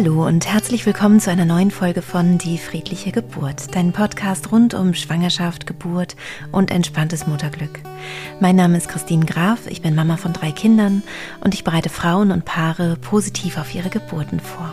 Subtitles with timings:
[0.00, 4.72] Hallo und herzlich willkommen zu einer neuen Folge von Die friedliche Geburt, dein Podcast rund
[4.72, 6.14] um Schwangerschaft, Geburt
[6.52, 7.80] und entspanntes Mutterglück.
[8.38, 11.02] Mein Name ist Christine Graf, ich bin Mama von drei Kindern
[11.40, 14.72] und ich bereite Frauen und Paare positiv auf ihre Geburten vor.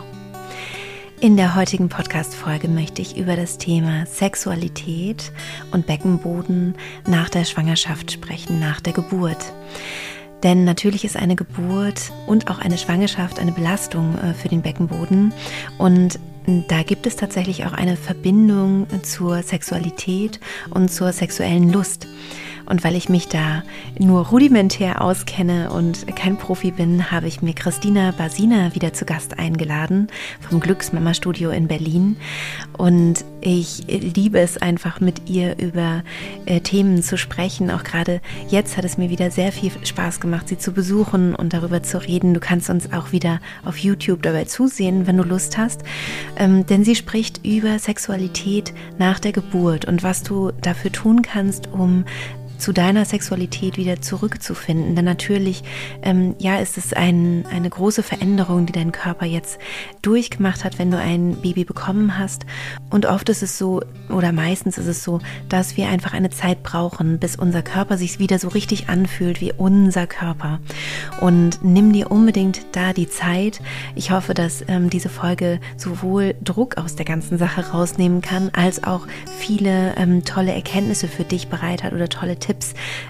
[1.18, 5.32] In der heutigen Podcast-Folge möchte ich über das Thema Sexualität
[5.72, 9.44] und Beckenboden nach der Schwangerschaft sprechen, nach der Geburt.
[10.42, 15.32] Denn natürlich ist eine Geburt und auch eine Schwangerschaft eine Belastung äh, für den Beckenboden.
[15.78, 16.18] Und
[16.68, 20.38] da gibt es tatsächlich auch eine Verbindung zur Sexualität
[20.70, 22.06] und zur sexuellen Lust.
[22.66, 23.62] Und weil ich mich da
[23.98, 29.38] nur rudimentär auskenne und kein Profi bin, habe ich mir Christina Basina wieder zu Gast
[29.38, 30.08] eingeladen
[30.40, 32.16] vom Glücksmama Studio in Berlin.
[32.76, 36.02] Und ich liebe es einfach mit ihr über
[36.46, 37.70] äh, Themen zu sprechen.
[37.70, 41.52] Auch gerade jetzt hat es mir wieder sehr viel Spaß gemacht, sie zu besuchen und
[41.52, 42.34] darüber zu reden.
[42.34, 45.82] Du kannst uns auch wieder auf YouTube dabei zusehen, wenn du Lust hast.
[46.36, 51.68] Ähm, denn sie spricht über Sexualität nach der Geburt und was du dafür tun kannst,
[51.72, 52.04] um
[52.58, 54.94] zu deiner Sexualität wieder zurückzufinden.
[54.96, 55.62] Denn natürlich,
[56.02, 59.58] ähm, ja, ist es ein, eine große Veränderung, die dein Körper jetzt
[60.02, 62.46] durchgemacht hat, wenn du ein Baby bekommen hast.
[62.90, 66.62] Und oft ist es so, oder meistens ist es so, dass wir einfach eine Zeit
[66.62, 70.60] brauchen, bis unser Körper sich wieder so richtig anfühlt wie unser Körper.
[71.20, 73.60] Und nimm dir unbedingt da die Zeit.
[73.94, 78.84] Ich hoffe, dass ähm, diese Folge sowohl Druck aus der ganzen Sache rausnehmen kann, als
[78.84, 79.06] auch
[79.38, 82.38] viele ähm, tolle Erkenntnisse für dich bereit hat oder tolle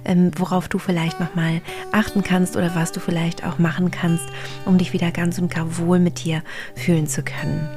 [0.04, 1.60] ähm, worauf du vielleicht nochmal
[1.92, 4.26] achten kannst oder was du vielleicht auch machen kannst,
[4.64, 6.42] um dich wieder ganz und gar wohl mit dir
[6.74, 7.68] fühlen zu können.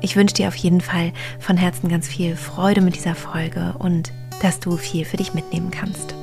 [0.00, 4.12] Ich wünsche dir auf jeden Fall von Herzen ganz viel Freude mit dieser Folge und
[4.42, 6.14] dass du viel für dich mitnehmen kannst.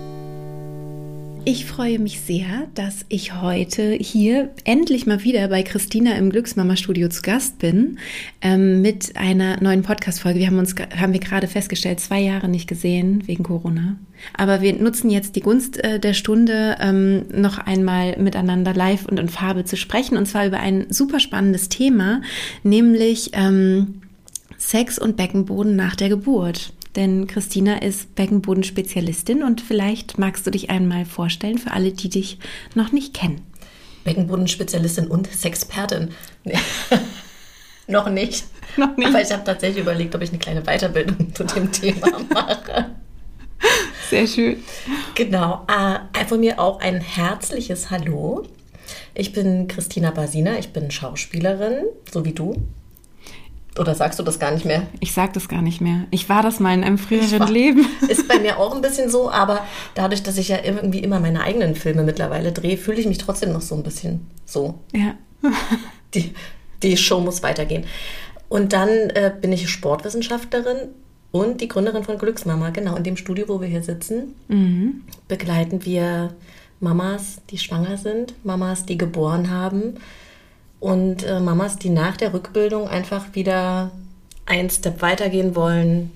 [1.47, 6.75] Ich freue mich sehr, dass ich heute hier endlich mal wieder bei Christina im Glücksmama
[6.75, 7.99] Studio zu Gast bin
[8.41, 10.39] ähm, mit einer neuen Podcast-Folge.
[10.39, 13.95] Wir haben uns, haben wir gerade festgestellt, zwei Jahre nicht gesehen wegen Corona.
[14.35, 19.19] Aber wir nutzen jetzt die Gunst äh, der Stunde, ähm, noch einmal miteinander live und
[19.19, 22.23] in Farbe zu sprechen und zwar über ein super spannendes Thema,
[22.63, 24.01] nämlich ähm,
[24.57, 30.69] Sex und Beckenboden nach der Geburt denn Christina ist Beckenbodenspezialistin und vielleicht magst du dich
[30.69, 32.39] einmal vorstellen für alle, die dich
[32.73, 33.41] noch nicht kennen.
[34.03, 36.09] Beckenbodenspezialistin und Sexpertin.
[36.43, 36.57] Nee.
[37.87, 38.45] noch nicht.
[38.77, 39.09] Noch nicht.
[39.09, 42.91] Aber ich habe tatsächlich überlegt, ob ich eine kleine Weiterbildung zu dem Thema mache.
[44.09, 44.63] Sehr schön.
[45.15, 45.65] Genau.
[45.67, 48.43] Äh, von mir auch ein herzliches Hallo.
[49.15, 52.55] Ich bin Christina Basina, ich bin Schauspielerin, so wie du.
[53.77, 54.87] Oder sagst du das gar nicht mehr?
[55.01, 56.05] Ich sag das gar nicht mehr.
[56.11, 57.85] Ich war das mal in einem früheren war, Leben.
[58.07, 59.65] Ist bei mir auch ein bisschen so, aber
[59.95, 63.51] dadurch, dass ich ja irgendwie immer meine eigenen Filme mittlerweile drehe, fühle ich mich trotzdem
[63.51, 64.75] noch so ein bisschen so.
[64.93, 65.15] Ja.
[66.13, 66.33] die,
[66.83, 67.85] die Show muss weitergehen.
[68.47, 70.89] Und dann äh, bin ich Sportwissenschaftlerin
[71.31, 72.69] und die Gründerin von Glücksmama.
[72.69, 75.01] Genau, in dem Studio, wo wir hier sitzen, mhm.
[75.27, 76.33] begleiten wir
[76.79, 79.95] Mamas, die schwanger sind, Mamas, die geboren haben
[80.79, 83.91] und äh, Mamas, die nach der Rückbildung einfach wieder
[84.45, 86.11] einen Step weitergehen wollen.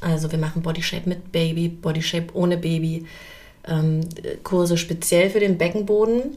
[0.00, 3.06] Also wir machen Bodyshape mit Baby, Bodyshape ohne Baby,
[3.66, 4.00] ähm,
[4.42, 6.36] Kurse speziell für den Beckenboden,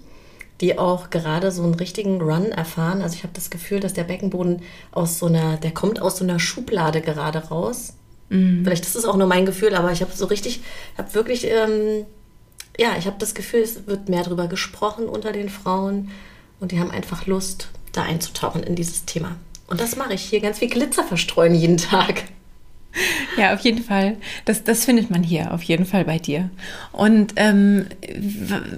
[0.61, 3.01] die auch gerade so einen richtigen Run erfahren.
[3.01, 4.61] Also ich habe das Gefühl, dass der Beckenboden
[4.91, 7.93] aus so einer, der kommt aus so einer Schublade gerade raus.
[8.29, 8.63] Mhm.
[8.63, 10.61] Vielleicht ist es auch nur mein Gefühl, aber ich habe so richtig,
[10.97, 12.05] habe wirklich, ähm,
[12.77, 16.11] ja, ich habe das Gefühl, es wird mehr darüber gesprochen unter den Frauen
[16.59, 19.35] und die haben einfach Lust, da einzutauchen in dieses Thema.
[19.67, 22.23] Und das mache ich hier ganz viel Glitzer verstreuen jeden Tag.
[23.37, 24.17] Ja, auf jeden Fall.
[24.45, 26.49] Das, das findet man hier auf jeden Fall bei dir.
[26.91, 27.85] Und ähm,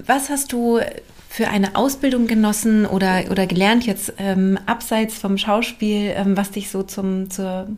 [0.06, 0.80] was hast du
[1.28, 6.70] für eine Ausbildung genossen oder, oder gelernt jetzt ähm, abseits vom Schauspiel, ähm, was dich
[6.70, 7.68] so zum, zur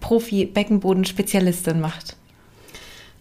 [0.00, 2.16] Profi-Beckenboden-Spezialistin macht?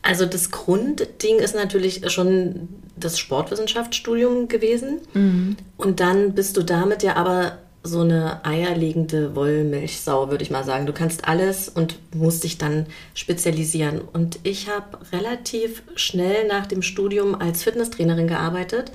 [0.05, 4.99] Also das Grundding ist natürlich schon das Sportwissenschaftsstudium gewesen.
[5.13, 5.57] Mhm.
[5.78, 10.85] Und dann bist du damit ja aber so eine eierlegende Wollmilchsau, würde ich mal sagen.
[10.85, 12.85] Du kannst alles und musst dich dann
[13.16, 13.99] spezialisieren.
[13.99, 18.91] Und ich habe relativ schnell nach dem Studium als Fitnesstrainerin gearbeitet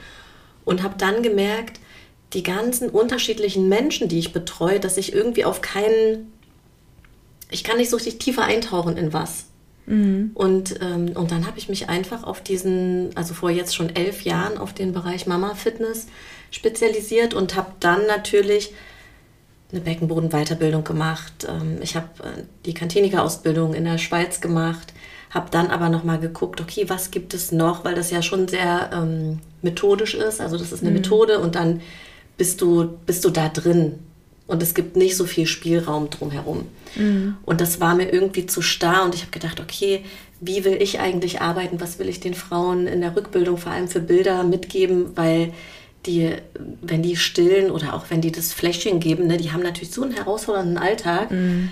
[0.65, 1.81] und habe dann gemerkt,
[2.35, 6.33] die ganzen unterschiedlichen Menschen, die ich betreue, dass ich irgendwie auf keinen,
[7.51, 9.47] ich kann nicht so richtig tiefer eintauchen in was.
[9.87, 10.31] Mhm.
[10.35, 14.23] Und, ähm, und dann habe ich mich einfach auf diesen, also vor jetzt schon elf
[14.23, 16.07] Jahren, auf den Bereich Mama-Fitness
[16.51, 18.73] spezialisiert und habe dann natürlich
[19.73, 21.47] eine Beckenboden-Weiterbildung gemacht.
[21.49, 24.93] Ähm, ich habe äh, die Kantiniker-Ausbildung in der Schweiz gemacht,
[25.31, 28.91] habe dann aber nochmal geguckt, okay, was gibt es noch, weil das ja schon sehr
[28.93, 30.41] ähm, methodisch ist.
[30.41, 30.97] Also das ist eine mhm.
[30.97, 31.81] Methode und dann
[32.37, 33.99] bist du, bist du da drin
[34.51, 36.67] und es gibt nicht so viel Spielraum drumherum.
[36.97, 37.37] Mhm.
[37.47, 40.05] Und das war mir irgendwie zu starr und ich habe gedacht, okay,
[40.41, 41.81] wie will ich eigentlich arbeiten?
[41.81, 45.17] Was will ich den Frauen in der Rückbildung vor allem für Bilder mitgeben?
[45.17, 45.53] Weil
[46.07, 46.31] die,
[46.83, 50.03] wenn die stillen oder auch wenn die das Fläschchen geben, ne, die haben natürlich so
[50.03, 51.71] einen herausfordernden Alltag, mhm.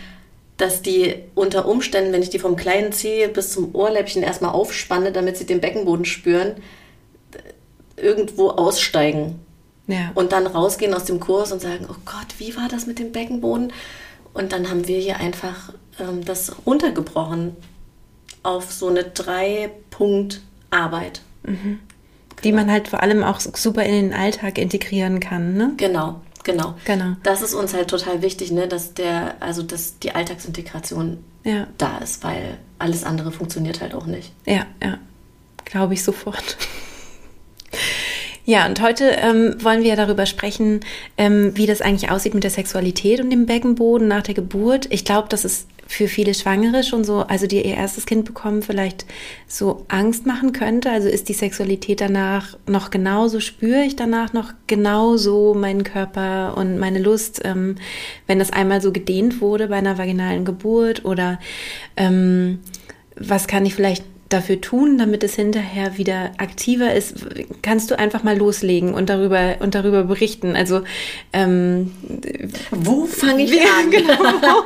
[0.56, 5.10] dass die unter Umständen, wenn ich die vom kleinen Zeh bis zum Ohrläppchen erstmal aufspanne,
[5.10, 6.52] damit sie den Beckenboden spüren,
[7.96, 9.40] irgendwo aussteigen.
[9.88, 10.12] Ja.
[10.14, 13.10] Und dann rausgehen aus dem Kurs und sagen, oh Gott, wie war das mit dem
[13.10, 13.72] Beckenboden?
[14.34, 17.56] Und dann haben wir hier einfach ähm, das runtergebrochen
[18.42, 21.22] auf so eine Drei-Punkt-Arbeit.
[21.42, 21.80] Mhm
[22.44, 25.54] die man halt vor allem auch super in den Alltag integrieren kann.
[25.54, 25.72] Ne?
[25.76, 26.74] Genau, genau.
[26.84, 27.16] Genau.
[27.22, 31.66] Das ist uns halt total wichtig, ne, dass der, also dass die Alltagsintegration ja.
[31.78, 34.32] da ist, weil alles andere funktioniert halt auch nicht.
[34.46, 34.98] Ja, ja.
[35.64, 36.56] Glaube ich sofort.
[38.48, 40.80] Ja, und heute ähm, wollen wir darüber sprechen,
[41.18, 44.86] ähm, wie das eigentlich aussieht mit der Sexualität und dem Beckenboden nach der Geburt.
[44.88, 48.62] Ich glaube, das ist für viele Schwangere schon so, also die ihr erstes Kind bekommen,
[48.62, 49.04] vielleicht
[49.46, 50.90] so Angst machen könnte?
[50.90, 56.78] Also ist die Sexualität danach noch genauso, spüre ich danach noch genauso meinen Körper und
[56.78, 57.74] meine Lust, ähm,
[58.26, 61.04] wenn das einmal so gedehnt wurde bei einer vaginalen Geburt?
[61.04, 61.38] Oder
[61.98, 62.60] ähm,
[63.14, 67.14] was kann ich vielleicht dafür tun, damit es hinterher wieder aktiver ist?
[67.62, 70.56] Kannst du einfach mal loslegen und darüber und darüber berichten?
[70.56, 70.82] Also
[71.32, 71.92] ähm,
[72.70, 73.90] wo fange ich an?
[73.90, 74.14] Genau.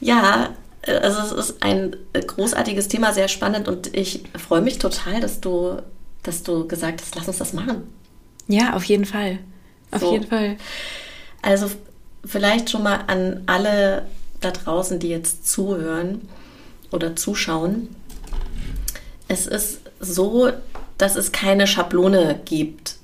[0.00, 0.54] ja,
[0.86, 5.78] also es ist ein großartiges Thema, sehr spannend und ich freue mich total, dass du,
[6.22, 7.88] dass du gesagt hast, lass uns das machen.
[8.48, 9.38] Ja, auf jeden Fall.
[9.90, 10.12] Auf so.
[10.12, 10.56] jeden Fall.
[11.42, 11.70] Also
[12.24, 14.06] vielleicht schon mal an alle
[14.40, 16.28] da draußen, die jetzt zuhören
[16.94, 17.88] oder zuschauen.
[19.28, 20.50] Es ist so,
[20.98, 22.96] dass es keine Schablone gibt,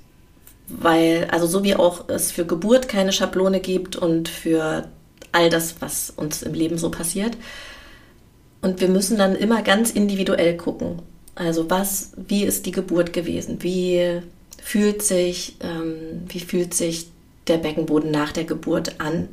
[0.68, 4.88] weil, also so wie auch es für Geburt keine Schablone gibt und für
[5.32, 7.36] all das, was uns im Leben so passiert.
[8.62, 11.02] Und wir müssen dann immer ganz individuell gucken.
[11.34, 13.62] Also was, wie ist die Geburt gewesen?
[13.62, 14.20] Wie
[14.62, 17.08] fühlt sich, ähm, wie fühlt sich
[17.46, 19.28] der Beckenboden nach der Geburt an?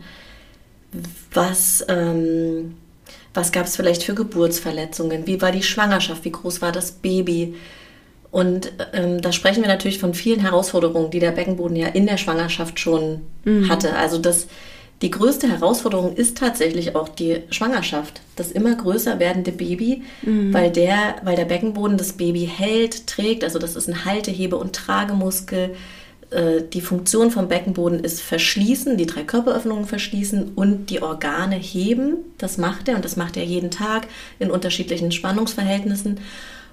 [1.34, 2.76] Was ähm,
[3.38, 5.28] was gab es vielleicht für Geburtsverletzungen?
[5.28, 6.26] Wie war die Schwangerschaft?
[6.26, 7.54] Wie groß war das Baby?
[8.32, 12.18] Und ähm, da sprechen wir natürlich von vielen Herausforderungen, die der Beckenboden ja in der
[12.18, 13.70] Schwangerschaft schon mhm.
[13.70, 13.96] hatte.
[13.96, 14.48] Also das,
[15.04, 20.52] die größte Herausforderung ist tatsächlich auch die Schwangerschaft, das immer größer werdende Baby, mhm.
[20.52, 23.44] weil, der, weil der Beckenboden das Baby hält, trägt.
[23.44, 25.76] Also das ist ein Haltehebe- und Tragemuskel.
[26.30, 32.18] Äh, die Funktion vom Beckenboden ist verschließen, die drei Körperöffnungen verschließen und die Organe heben.
[32.38, 34.08] Das macht er und das macht er jeden Tag
[34.40, 36.20] in unterschiedlichen Spannungsverhältnissen.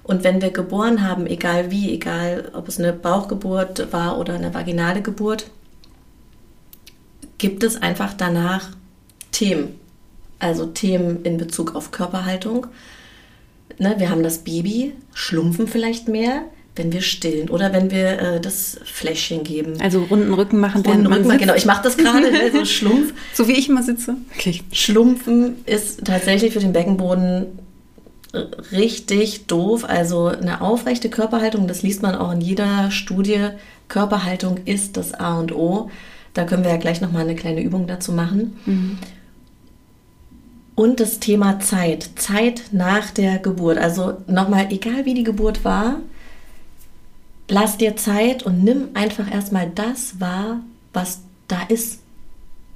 [0.03, 4.53] Und wenn wir geboren haben, egal wie, egal ob es eine Bauchgeburt war oder eine
[4.53, 5.47] vaginale Geburt,
[7.37, 8.69] gibt es einfach danach
[9.31, 9.79] Themen.
[10.37, 12.67] Also Themen in Bezug auf Körperhaltung.
[13.79, 16.43] Ne, wir haben das Baby, schlumpfen vielleicht mehr,
[16.75, 19.75] wenn wir stillen oder wenn wir äh, das Fläschchen geben.
[19.79, 21.55] Also runden Rücken machen, runden Rücken machen, genau.
[21.55, 23.13] Ich mache das gerade, ne, so Schlumpf.
[23.33, 24.15] So wie ich immer sitze.
[24.35, 24.61] Okay.
[24.71, 27.47] Schlumpfen ist tatsächlich für den Beckenboden
[28.71, 29.85] richtig doof.
[29.87, 33.49] Also eine aufrechte Körperhaltung, das liest man auch in jeder Studie.
[33.87, 35.89] Körperhaltung ist das A und O.
[36.33, 38.57] Da können wir ja gleich nochmal eine kleine Übung dazu machen.
[38.65, 38.97] Mhm.
[40.75, 42.09] Und das Thema Zeit.
[42.17, 43.77] Zeit nach der Geburt.
[43.77, 46.01] Also nochmal, egal wie die Geburt war,
[47.47, 50.61] lass dir Zeit und nimm einfach erstmal das wahr,
[50.93, 51.99] was da ist.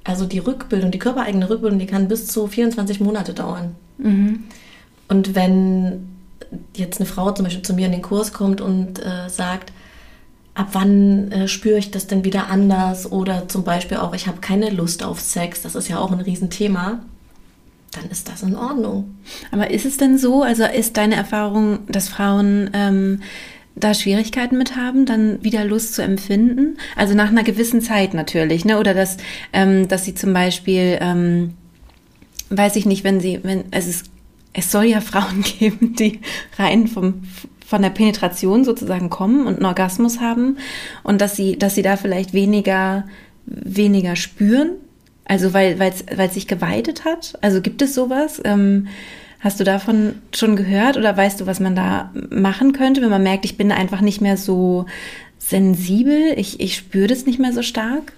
[0.04, 3.74] Also die Rückbildung, die körpereigene Rückbildung, die kann bis zu 24 Monate dauern.
[3.98, 4.44] Mhm.
[5.08, 6.08] Und wenn
[6.76, 9.72] jetzt eine Frau zum Beispiel zu mir in den Kurs kommt und äh, sagt,
[10.54, 13.10] ab wann äh, spüre ich das denn wieder anders?
[13.10, 16.20] Oder zum Beispiel auch, ich habe keine Lust auf Sex, das ist ja auch ein
[16.20, 17.00] Riesenthema,
[17.92, 19.16] dann ist das in Ordnung.
[19.50, 23.20] Aber ist es denn so, also ist deine Erfahrung, dass Frauen ähm,
[23.80, 26.76] da Schwierigkeiten mit haben, dann wieder Lust zu empfinden.
[26.96, 28.78] Also nach einer gewissen Zeit natürlich, ne?
[28.78, 29.16] Oder dass,
[29.52, 31.54] ähm, dass sie zum Beispiel, ähm,
[32.50, 34.06] weiß ich nicht, wenn sie, wenn es ist,
[34.52, 36.20] es soll ja Frauen geben, die
[36.58, 37.22] rein vom
[37.70, 40.56] von der Penetration sozusagen kommen und einen Orgasmus haben
[41.04, 43.04] und dass sie, dass sie da vielleicht weniger,
[43.46, 44.72] weniger spüren,
[45.24, 47.38] also weil es sich geweitet hat.
[47.42, 48.42] Also gibt es sowas?
[48.44, 48.88] Ähm,
[49.40, 53.22] Hast du davon schon gehört oder weißt du, was man da machen könnte, wenn man
[53.22, 54.84] merkt, ich bin einfach nicht mehr so
[55.38, 58.12] sensibel, ich, ich spüre das nicht mehr so stark?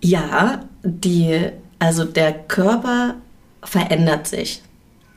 [0.00, 1.48] Ja, die,
[1.80, 3.16] also der Körper
[3.64, 4.62] verändert sich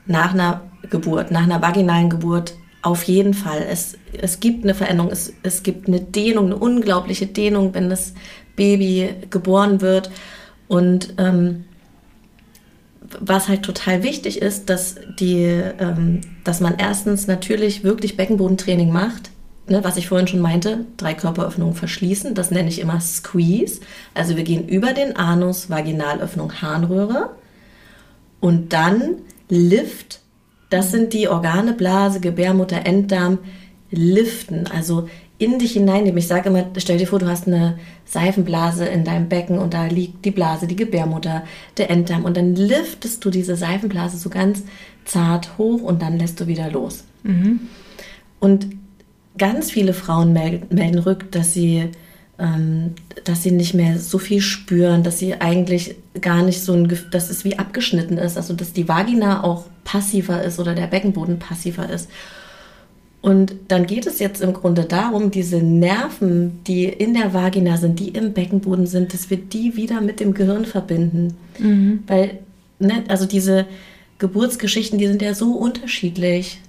[0.07, 3.65] nach einer Geburt, nach einer vaginalen Geburt auf jeden Fall.
[3.69, 8.13] Es, es gibt eine Veränderung, es, es gibt eine Dehnung, eine unglaubliche Dehnung, wenn das
[8.55, 10.09] Baby geboren wird.
[10.67, 11.65] Und ähm,
[13.19, 19.31] was halt total wichtig ist, dass, die, ähm, dass man erstens natürlich wirklich Beckenbodentraining macht.
[19.67, 23.81] Ne, was ich vorhin schon meinte, drei Körperöffnungen verschließen, das nenne ich immer Squeeze.
[24.13, 27.31] Also wir gehen über den Anus, Vaginalöffnung, Harnröhre
[28.39, 29.15] und dann
[29.49, 30.21] Lift.
[30.69, 33.39] Das sind die Organe, Blase, Gebärmutter, Enddarm,
[33.89, 35.07] liften, also
[35.37, 36.17] in dich hineinnehmen.
[36.17, 39.85] Ich sage immer, stell dir vor, du hast eine Seifenblase in deinem Becken und da
[39.85, 41.43] liegt die Blase, die Gebärmutter,
[41.77, 44.63] der Enddarm und dann liftest du diese Seifenblase so ganz
[45.03, 47.03] zart hoch und dann lässt du wieder los.
[47.23, 47.61] Mhm.
[48.39, 48.67] Und
[49.37, 51.89] ganz viele Frauen melden, melden rück, dass sie,
[52.39, 52.93] ähm,
[53.25, 57.29] dass sie nicht mehr so viel spüren, dass sie eigentlich gar nicht so ein, dass
[57.29, 61.89] es wie abgeschnitten ist, also dass die Vagina auch passiver ist oder der Beckenboden passiver
[61.89, 62.09] ist.
[63.25, 67.99] Und dann geht es jetzt im Grunde darum, diese Nerven, die in der Vagina sind,
[67.99, 71.35] die im Beckenboden sind, dass wir die wieder mit dem Gehirn verbinden.
[71.57, 72.03] Mhm.
[72.05, 72.41] Weil,
[72.77, 73.65] ne, also diese
[74.19, 76.61] Geburtsgeschichten, die sind ja so unterschiedlich.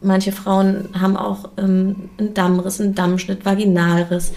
[0.00, 4.30] Manche Frauen haben auch ähm, einen Dammriss, einen Dammschnitt, Vaginalriss.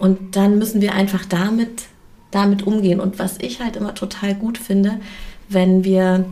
[0.00, 1.84] Und dann müssen wir einfach damit,
[2.32, 2.98] damit umgehen.
[2.98, 4.98] Und was ich halt immer total gut finde,
[5.48, 6.24] wenn wir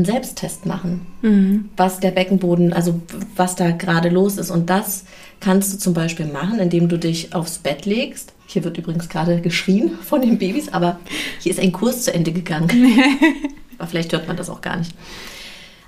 [0.00, 1.68] einen Selbsttest machen, mhm.
[1.76, 3.00] was der Beckenboden, also
[3.36, 4.50] was da gerade los ist.
[4.50, 5.04] Und das
[5.40, 8.32] kannst du zum Beispiel machen, indem du dich aufs Bett legst.
[8.46, 10.98] Hier wird übrigens gerade geschrien von den Babys, aber
[11.38, 12.70] hier ist ein Kurs zu Ende gegangen.
[13.78, 14.94] aber vielleicht hört man das auch gar nicht.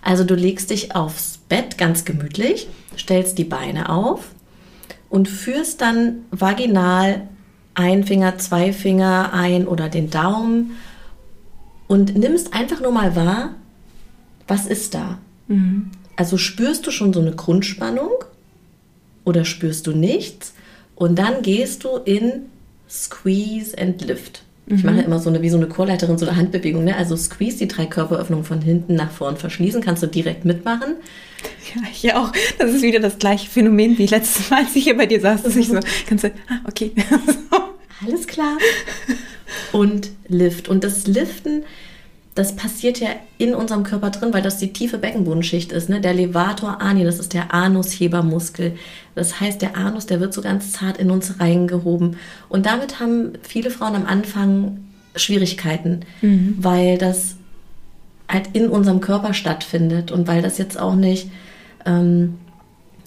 [0.03, 4.31] Also du legst dich aufs Bett ganz gemütlich, stellst die Beine auf
[5.09, 7.29] und führst dann vaginal
[7.75, 10.73] ein Finger, zwei Finger ein oder den Daumen
[11.87, 13.55] und nimmst einfach nur mal wahr,
[14.53, 15.19] was ist da?
[15.49, 15.91] Mhm.
[16.15, 18.11] Also spürst du schon so eine Grundspannung
[19.25, 20.53] oder spürst du nichts?
[20.95, 22.47] Und dann gehst du in
[22.89, 24.43] Squeeze and Lift.
[24.67, 24.77] Mhm.
[24.77, 26.85] Ich mache immer so eine, wie so eine Chorleiterin, so eine Handbewegung.
[26.85, 26.95] Ne?
[26.95, 30.97] Also Squeeze, die drei Körperöffnungen von hinten nach vorn verschließen, kannst du direkt mitmachen.
[31.75, 32.31] Ja, ich auch.
[32.59, 35.45] Das ist wieder das gleiche Phänomen wie letztes Mal, als ich hier bei dir saß,
[35.45, 36.93] dass ich so, kannst du, ah, okay.
[38.07, 38.59] Alles klar.
[39.73, 40.69] Und Lift.
[40.69, 41.63] Und das Liften
[42.35, 45.91] das passiert ja in unserem Körper drin, weil das die tiefe Beckenbodenschicht ist.
[45.91, 46.01] Ne?
[46.01, 48.77] Der Levator ani, das ist der Anushebermuskel.
[49.15, 52.17] Das heißt, der Anus, der wird so ganz zart in uns reingehoben.
[52.49, 54.79] Und damit haben viele Frauen am Anfang
[55.15, 56.57] Schwierigkeiten, mhm.
[56.59, 57.37] weil das
[58.31, 61.31] halt in unserem Körper stattfindet und weil das jetzt auch nicht
[61.85, 62.39] ähm,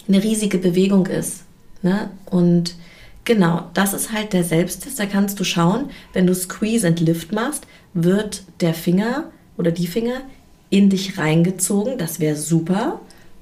[0.08, 1.46] eine riesige Bewegung ist.
[1.82, 2.12] Ne?
[2.26, 2.76] Und
[3.26, 5.00] genau, das ist halt der Selbsttest.
[5.00, 9.26] Da kannst du schauen, wenn du Squeeze and Lift machst, wird der Finger
[9.58, 10.22] oder die Finger
[10.70, 11.98] in dich reingezogen.
[11.98, 13.02] Das wäre super.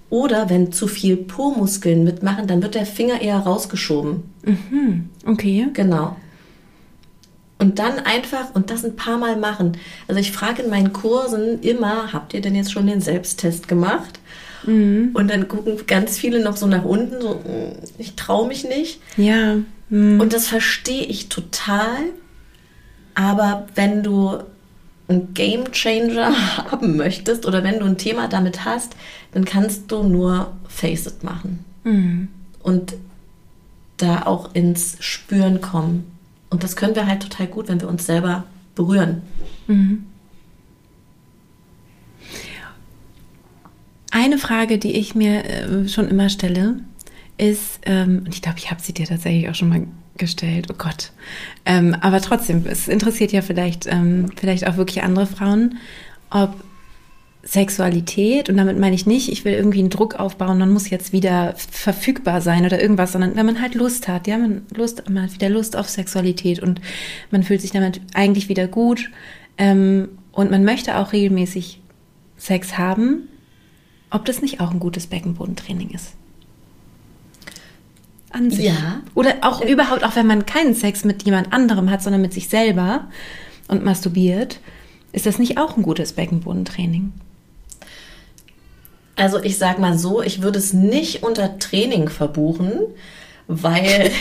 [0.10, 4.24] Oder wenn zu viel Po-Muskeln mitmachen, dann wird der Finger eher rausgeschoben.
[4.46, 5.10] Mhm.
[5.26, 5.68] Okay.
[5.74, 6.16] Genau.
[7.58, 9.78] Und dann einfach und das ein paar Mal machen.
[10.08, 14.20] Also ich frage in meinen Kursen immer, habt ihr denn jetzt schon den Selbsttest gemacht?
[14.66, 15.12] Mhm.
[15.14, 19.00] Und dann gucken ganz viele noch so nach unten, so, hm, ich traue mich nicht.
[19.18, 19.58] Ja.
[19.90, 20.20] Mhm.
[20.20, 21.98] Und das verstehe ich total.
[23.16, 24.40] Aber wenn du
[25.08, 26.34] einen Game Changer
[26.72, 28.96] haben möchtest oder wenn du ein Thema damit hast,
[29.34, 31.64] dann kannst du nur Face It machen.
[31.84, 32.28] Mhm.
[32.62, 32.96] Und
[33.98, 36.12] da auch ins Spüren kommen.
[36.50, 39.22] Und das können wir halt total gut, wenn wir uns selber berühren.
[39.68, 40.06] Mhm.
[44.16, 46.76] Eine Frage, die ich mir äh, schon immer stelle,
[47.40, 49.88] ist, ähm, und ich glaube, ich habe sie dir tatsächlich auch schon mal
[50.20, 50.68] gestellt.
[50.70, 51.12] Oh Gott.
[51.66, 55.80] Ähm, aber trotzdem, es interessiert ja vielleicht, ähm, vielleicht auch wirklich andere Frauen,
[56.30, 56.54] ob
[57.42, 61.12] Sexualität, und damit meine ich nicht, ich will irgendwie einen Druck aufbauen, man muss jetzt
[61.12, 65.24] wieder verfügbar sein oder irgendwas, sondern wenn man halt Lust hat, ja, man, Lust, man
[65.24, 66.82] hat wieder Lust auf Sexualität und
[67.32, 69.10] man fühlt sich damit eigentlich wieder gut
[69.58, 71.82] ähm, und man möchte auch regelmäßig
[72.38, 73.28] Sex haben,
[74.14, 76.14] ob das nicht auch ein gutes Beckenbodentraining ist
[78.34, 78.66] an sich.
[78.66, 79.02] Ja.
[79.16, 79.72] Oder auch äh.
[79.72, 83.08] überhaupt, auch wenn man keinen Sex mit jemand anderem hat, sondern mit sich selber
[83.68, 84.60] und masturbiert,
[85.12, 87.14] ist das nicht auch ein gutes Beckenbodentraining?
[89.16, 92.80] Also ich sag mal so, ich würde es nicht unter Training verbuchen,
[93.48, 94.12] weil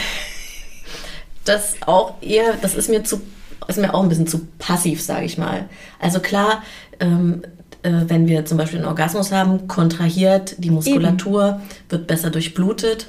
[1.44, 3.22] das auch eher, das ist mir zu,
[3.66, 5.70] ist mir auch ein bisschen zu passiv, sage ich mal.
[5.98, 6.62] Also klar,
[7.00, 7.48] ähm, äh,
[7.82, 11.60] wenn wir zum Beispiel einen Orgasmus haben, kontrahiert die Muskulatur, Eben.
[11.88, 13.08] wird besser durchblutet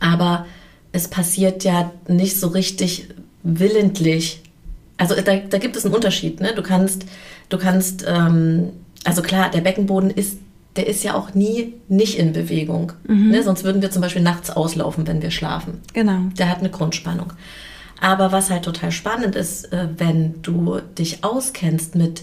[0.00, 0.46] aber
[0.92, 3.08] es passiert ja nicht so richtig
[3.42, 4.42] willentlich.
[4.96, 6.40] Also da, da gibt es einen Unterschied.
[6.40, 6.52] Ne?
[6.54, 7.04] Du kannst,
[7.48, 8.70] du kannst, ähm,
[9.04, 10.38] also klar, der Beckenboden ist,
[10.76, 12.92] der ist ja auch nie nicht in Bewegung.
[13.06, 13.30] Mhm.
[13.30, 13.42] Ne?
[13.42, 15.80] Sonst würden wir zum Beispiel nachts auslaufen, wenn wir schlafen.
[15.92, 16.20] Genau.
[16.38, 17.32] Der hat eine Grundspannung.
[18.00, 22.22] Aber was halt total spannend ist, äh, wenn du dich auskennst mit,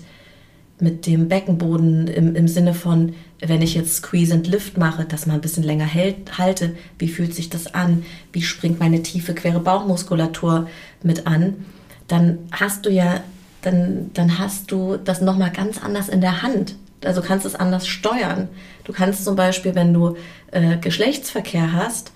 [0.79, 5.25] mit dem Beckenboden im, im Sinne von, wenn ich jetzt Squeeze and Lift mache, dass
[5.25, 8.03] man ein bisschen länger hält, halte, wie fühlt sich das an?
[8.33, 10.67] Wie springt meine tiefe, quere Bauchmuskulatur
[11.01, 11.65] mit an?
[12.07, 13.21] Dann hast du ja,
[13.61, 16.75] dann, dann hast du das nochmal ganz anders in der Hand.
[17.03, 18.49] Also kannst es anders steuern.
[18.83, 20.17] Du kannst zum Beispiel, wenn du
[20.51, 22.11] äh, Geschlechtsverkehr hast,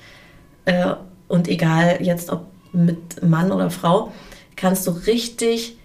[0.66, 0.94] äh,
[1.28, 4.12] und egal jetzt ob mit Mann oder Frau,
[4.56, 5.79] kannst du richtig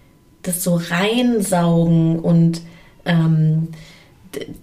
[0.45, 2.63] das so reinsaugen und
[3.05, 3.69] ähm,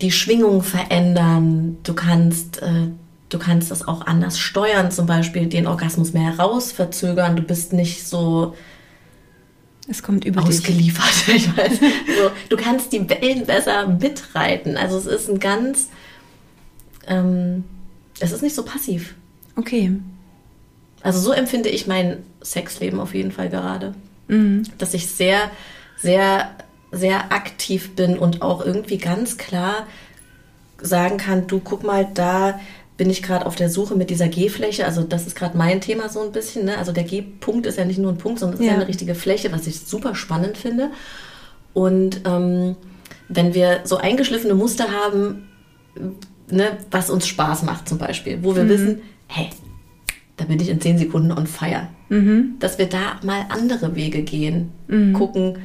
[0.01, 1.77] die Schwingung verändern.
[1.83, 2.87] Du kannst, äh,
[3.29, 7.35] du kannst das auch anders steuern, zum Beispiel den Orgasmus mehr herausverzögern.
[7.35, 8.53] Du bist nicht so
[9.87, 11.27] es kommt über ausgeliefert.
[11.27, 11.47] Dich.
[11.47, 11.79] Ich weiß.
[11.79, 14.77] So, du kannst die Wellen besser mitreiten.
[14.77, 15.89] Also es ist ein ganz,
[17.07, 17.63] ähm,
[18.19, 19.15] es ist nicht so passiv.
[19.55, 19.91] Okay.
[21.01, 23.95] Also so empfinde ich mein Sexleben auf jeden Fall gerade.
[24.31, 24.63] Mhm.
[24.77, 25.51] Dass ich sehr,
[25.97, 26.49] sehr,
[26.91, 29.85] sehr aktiv bin und auch irgendwie ganz klar
[30.81, 32.59] sagen kann, du guck mal, da
[32.97, 34.85] bin ich gerade auf der Suche mit dieser G-Fläche.
[34.85, 36.65] Also das ist gerade mein Thema so ein bisschen.
[36.65, 36.77] Ne?
[36.77, 38.67] Also der G-Punkt ist ja nicht nur ein Punkt, sondern es ja.
[38.67, 40.91] ist ja eine richtige Fläche, was ich super spannend finde.
[41.73, 42.75] Und ähm,
[43.27, 45.47] wenn wir so eingeschliffene Muster haben,
[46.49, 48.69] ne, was uns Spaß macht zum Beispiel, wo wir mhm.
[48.69, 49.49] wissen, hey,
[50.37, 51.87] da bin ich in zehn Sekunden on fire.
[52.11, 52.55] Mhm.
[52.59, 55.13] Dass wir da mal andere Wege gehen, mhm.
[55.13, 55.59] gucken,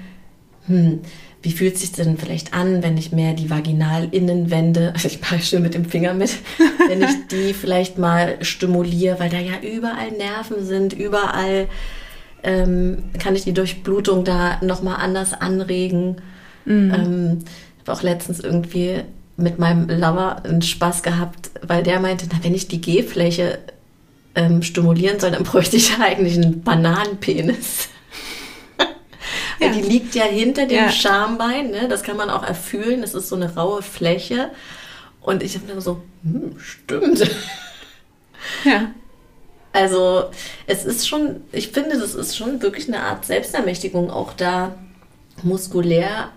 [0.69, 1.00] hm,
[1.43, 5.62] wie fühlt sich denn vielleicht an, wenn ich mehr die Vaginalinnenwände, also ich mache schön
[5.62, 6.31] mit dem Finger mit,
[6.88, 11.67] wenn ich die vielleicht mal stimuliere, weil da ja überall Nerven sind, überall
[12.45, 16.19] ähm, kann ich die Durchblutung da nochmal anders anregen.
[16.65, 16.95] Mhm.
[16.95, 17.38] Ähm,
[17.81, 19.03] habe auch letztens irgendwie
[19.37, 23.59] mit meinem Lover einen Spaß gehabt, weil der meinte, na, wenn ich die G-Fläche
[24.37, 27.89] ähm, stimulieren soll, dann bräuchte ich eigentlich einen Bananenpenis.
[29.58, 29.71] Ja.
[29.71, 30.91] Die liegt ja hinter dem ja.
[30.91, 31.89] Schambein, ne?
[31.89, 33.00] das kann man auch erfühlen.
[33.00, 34.50] Das ist so eine raue Fläche.
[35.23, 37.26] Und ich habe dann so, hm, stimmt.
[38.65, 38.91] Ja.
[39.73, 40.25] Also
[40.67, 44.75] es ist schon, ich finde, das ist schon wirklich eine Art Selbstermächtigung, auch da
[45.43, 46.30] muskulär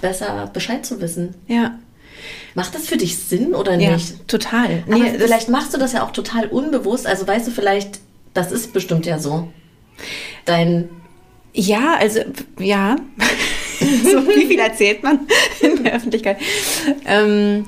[0.00, 1.34] besser Bescheid zu wissen.
[1.46, 1.78] Ja.
[2.58, 4.10] Macht das für dich Sinn oder nicht?
[4.10, 4.82] Ja, total.
[4.88, 7.06] Aber nee, vielleicht machst du das ja auch total unbewusst.
[7.06, 8.00] Also weißt du vielleicht,
[8.34, 9.46] das ist bestimmt ja so.
[10.44, 10.88] Dein.
[11.54, 12.18] Ja, also
[12.58, 12.96] ja.
[13.78, 15.20] so wie viel erzählt man
[15.60, 16.38] in der Öffentlichkeit?
[17.06, 17.64] Ähm,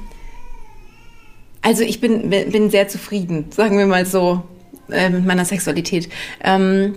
[1.63, 4.43] also ich bin, bin sehr zufrieden, sagen wir mal so,
[4.91, 6.09] äh, mit meiner Sexualität.
[6.43, 6.97] Ähm,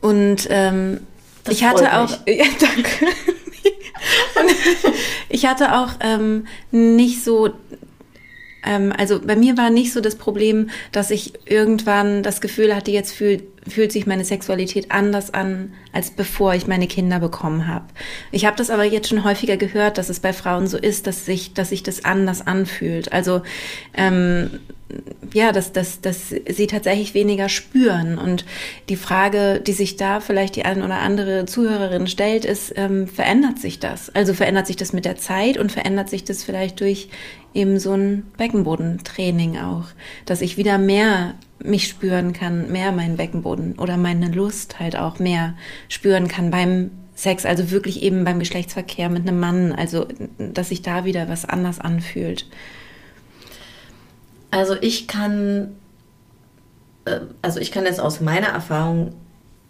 [0.00, 1.02] und ähm,
[1.48, 2.18] ich hatte auch.
[2.26, 3.06] Ja, danke.
[4.40, 4.50] Und
[5.28, 7.50] ich hatte auch ähm, nicht so
[8.66, 12.90] ähm, also bei mir war nicht so das Problem, dass ich irgendwann das Gefühl hatte,
[12.90, 17.86] jetzt fühlt, fühlt sich meine Sexualität anders an, als bevor ich meine Kinder bekommen habe.
[18.32, 21.24] Ich habe das aber jetzt schon häufiger gehört, dass es bei Frauen so ist, dass
[21.24, 23.12] sich, dass sich das anders anfühlt.
[23.12, 23.42] Also
[23.94, 24.50] ähm,
[25.34, 28.18] ja, dass, dass, dass sie tatsächlich weniger spüren.
[28.18, 28.44] Und
[28.88, 33.58] die Frage, die sich da vielleicht die eine oder andere Zuhörerin stellt, ist, ähm, verändert
[33.58, 34.14] sich das?
[34.14, 37.08] Also verändert sich das mit der Zeit und verändert sich das vielleicht durch
[37.56, 39.86] eben so ein Beckenbodentraining auch,
[40.26, 45.18] dass ich wieder mehr mich spüren kann, mehr meinen Beckenboden oder meine Lust halt auch
[45.18, 45.54] mehr
[45.88, 50.06] spüren kann beim Sex, also wirklich eben beim Geschlechtsverkehr mit einem Mann, also
[50.38, 52.46] dass sich da wieder was anders anfühlt.
[54.50, 55.74] Also ich kann,
[57.06, 59.14] äh, also ich kann jetzt aus meiner Erfahrung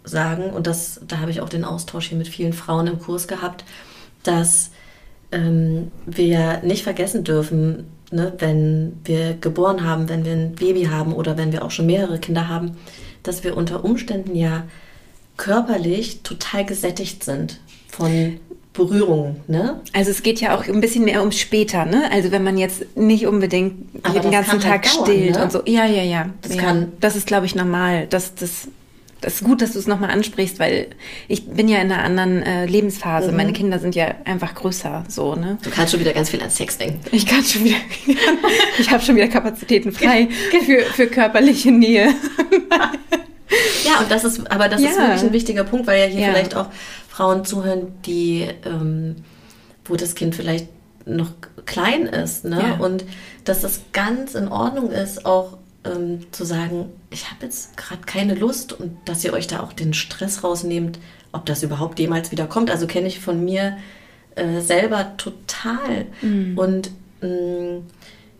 [0.03, 3.29] sagen, und das, da habe ich auch den Austausch hier mit vielen Frauen im Kurs
[3.29, 3.63] gehabt,
[4.23, 4.71] dass
[5.31, 10.85] ähm, wir ja nicht vergessen dürfen, ne, wenn wir geboren haben, wenn wir ein Baby
[10.85, 12.77] haben oder wenn wir auch schon mehrere Kinder haben,
[13.23, 14.63] dass wir unter Umständen ja
[15.35, 17.59] körperlich total gesättigt sind
[17.89, 18.39] von
[18.73, 19.81] Berührung, ne?
[19.91, 22.11] Also es geht ja auch ein bisschen mehr ums später, ne?
[22.11, 25.43] Also wenn man jetzt nicht unbedingt Aber den ganzen halt Tag halt dauern, stillt ne?
[25.43, 25.61] und so.
[25.65, 26.29] Ja, ja, ja.
[26.43, 26.61] Das ja.
[26.61, 26.91] kann.
[26.99, 28.05] Das ist, glaube ich, normal.
[28.07, 28.67] Das, das,
[29.21, 30.87] das ist gut, dass du es nochmal ansprichst, weil
[31.27, 33.31] ich bin ja in einer anderen äh, Lebensphase.
[33.31, 33.37] Mhm.
[33.37, 35.57] Meine Kinder sind ja einfach größer, so, ne?
[35.63, 36.99] Du kannst schon wieder ganz viel an Sex denken.
[37.11, 37.77] Ich kann schon wieder,
[38.79, 40.29] ich habe schon wieder Kapazitäten frei
[40.65, 42.13] für, für körperliche Nähe.
[43.85, 44.89] ja, und das ist, aber das ja.
[44.89, 46.29] ist wirklich ein wichtiger Punkt, weil ja hier ja.
[46.29, 46.67] vielleicht auch
[47.09, 49.15] Frauen zuhören, die, ähm,
[49.85, 50.67] wo das Kind vielleicht
[51.05, 51.31] noch
[51.65, 52.75] klein ist, ne?
[52.77, 52.85] Ja.
[52.85, 53.05] Und
[53.45, 55.57] dass das ganz in Ordnung ist, auch
[55.91, 59.73] ähm, zu sagen, ich habe jetzt gerade keine Lust und dass ihr euch da auch
[59.73, 60.99] den Stress rausnehmt,
[61.31, 62.69] ob das überhaupt jemals wieder kommt.
[62.69, 63.77] Also kenne ich von mir
[64.35, 66.05] äh, selber total.
[66.21, 66.57] Mhm.
[66.57, 67.83] Und mh, mm,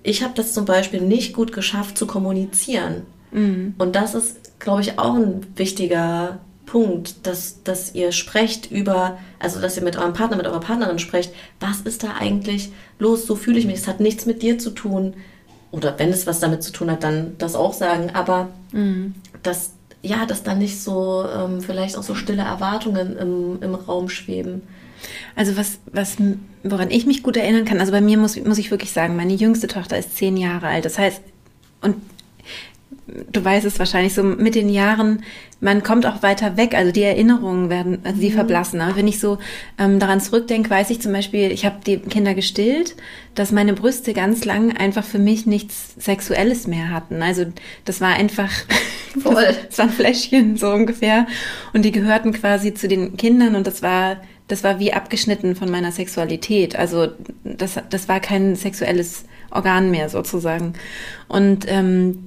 [0.04, 3.04] ich habe das zum Beispiel nicht gut geschafft zu kommunizieren.
[3.32, 3.76] Mhm.
[3.78, 9.60] Und das ist, glaube ich, auch ein wichtiger Punkt, dass, dass ihr sprecht über, also
[9.60, 13.36] dass ihr mit eurem Partner, mit eurer Partnerin sprecht, was ist da eigentlich los, so
[13.36, 15.16] fühle ich mich, es hat nichts mit dir zu tun.
[15.72, 18.12] Oder wenn es was damit zu tun hat, dann das auch sagen.
[18.14, 19.16] Aber mhm.
[19.44, 24.10] dass, ja, dass da nicht so ähm, vielleicht auch so stille Erwartungen im, im Raum
[24.10, 24.62] schweben.
[25.36, 26.18] Also was, was,
[26.64, 29.34] woran ich mich gut erinnern kann, also bei mir muss, muss ich wirklich sagen, meine
[29.34, 30.86] jüngste Tochter ist zehn Jahre alt.
[30.86, 31.22] Das heißt,
[31.82, 31.96] und
[33.32, 35.24] du weißt es wahrscheinlich so mit den Jahren,
[35.60, 38.36] man kommt auch weiter weg, also die Erinnerungen werden, also die mhm.
[38.36, 38.82] verblassen.
[38.82, 39.40] Aber wenn ich so
[39.80, 42.96] ähm, daran zurückdenke, weiß ich zum Beispiel, ich habe die Kinder gestillt,
[43.34, 47.22] dass meine Brüste ganz lang einfach für mich nichts Sexuelles mehr hatten.
[47.22, 47.46] Also
[47.86, 48.52] das war einfach
[49.20, 51.28] voll, das war ein Fläschchen so ungefähr
[51.74, 54.18] und die gehörten quasi zu den Kindern und das war
[54.48, 56.76] das war wie abgeschnitten von meiner Sexualität.
[56.76, 57.08] Also
[57.44, 60.74] das, das war kein sexuelles Organ mehr sozusagen.
[61.28, 62.20] Und ähm,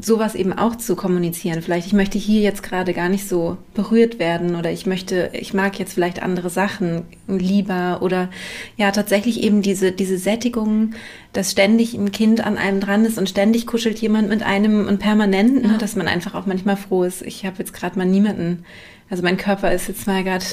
[0.00, 1.62] sowas eben auch zu kommunizieren.
[1.62, 5.54] Vielleicht, ich möchte hier jetzt gerade gar nicht so berührt werden oder ich möchte, ich
[5.54, 8.28] mag jetzt vielleicht andere Sachen lieber oder
[8.76, 10.94] ja, tatsächlich eben diese, diese Sättigung,
[11.32, 14.98] dass ständig ein Kind an einem dran ist und ständig kuschelt jemand mit einem und
[14.98, 15.68] permanent, ne, ja.
[15.72, 17.22] ne, dass man einfach auch manchmal froh ist.
[17.22, 18.64] Ich habe jetzt gerade mal niemanden,
[19.10, 20.44] also mein Körper ist jetzt mal gerade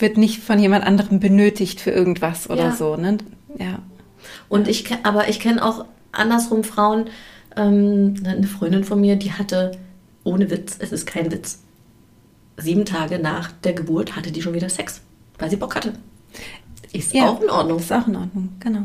[0.00, 2.72] wird nicht von jemand anderem benötigt für irgendwas oder ja.
[2.72, 2.96] so.
[2.96, 3.18] Ne?
[3.58, 3.80] Ja.
[4.48, 7.06] Und ich aber ich kenne auch andersrum Frauen,
[7.56, 9.72] ähm, eine Freundin von mir, die hatte,
[10.24, 11.60] ohne Witz, es ist kein Witz,
[12.56, 15.00] sieben Tage nach der Geburt hatte die schon wieder Sex,
[15.38, 15.94] weil sie Bock hatte.
[16.92, 17.78] Ist ja, auch in Ordnung.
[17.78, 18.82] Ist auch in Ordnung, genau.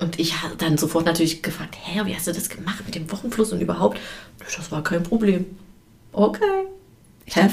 [0.00, 3.10] Und ich habe dann sofort natürlich gefragt, hä, wie hast du das gemacht mit dem
[3.10, 3.98] Wochenfluss und überhaupt?
[4.38, 5.44] Das war kein Problem.
[6.12, 6.66] Okay.
[7.28, 7.50] Ich glaube,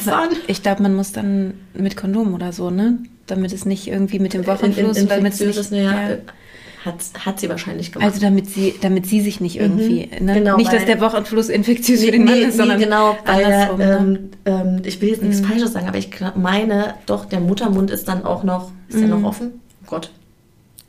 [0.61, 2.99] glaub, man muss dann mit Kondom oder so, ne?
[3.27, 6.17] Damit es nicht irgendwie mit dem Wochenfluss, in, in, damit es nicht, ja, ja,
[6.85, 8.07] hat, hat sie wahrscheinlich gemacht.
[8.07, 10.25] Also damit sie, damit sie sich nicht irgendwie, mhm.
[10.25, 10.33] ne?
[10.35, 13.77] Genau, nicht, dass der Wochenfluss infektiös nee, für den Mann ist, sondern genau, weil andersrum,
[13.79, 13.97] ne?
[13.99, 15.45] ähm, ähm, ich will jetzt nichts mhm.
[15.45, 18.99] Falsches sagen, aber ich meine, doch, der Muttermund ist dann auch noch, ist mhm.
[19.01, 19.61] der noch offen?
[19.83, 20.11] Oh Gott.